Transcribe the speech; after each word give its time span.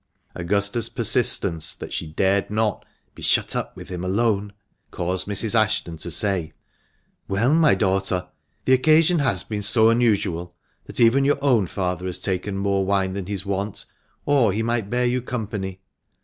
Augusta's 0.33 0.89
persistence 0.89 1.75
that 1.75 1.93
she 1.93 2.07
dared 2.07 2.49
not 2.49 2.83
be 3.13 3.21
"shut 3.21 3.55
up 3.55 3.75
with 3.77 3.89
him 3.89 4.03
alone," 4.03 4.51
caused 4.89 5.27
Mrs. 5.27 5.53
Ashton 5.53 5.97
to 5.97 6.09
say— 6.09 6.33
THE 7.27 7.35
MANCHESTER 7.35 7.49
MAN. 7.53 7.59
411" 7.59 7.61
Well, 7.61 7.61
my 7.61 7.75
daughter, 7.75 8.27
the 8.65 8.73
occasion 8.73 9.19
has 9.19 9.43
been 9.43 9.61
so 9.61 9.91
unusual 9.91 10.55
that 10.87 10.99
even 10.99 11.23
your 11.23 11.37
own 11.43 11.67
father 11.67 12.07
has 12.07 12.19
taken 12.19 12.57
more 12.57 12.83
wine 12.83 13.13
than 13.13 13.27
his 13.27 13.45
wont, 13.45 13.85
or 14.25 14.51
he 14.51 14.63
might 14.63 14.89
bear 14.89 15.05
you 15.05 15.21
company. 15.21 15.81